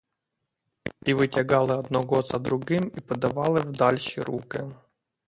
[1.05, 4.71] І витягали одного за другим і подавали в дальші руки.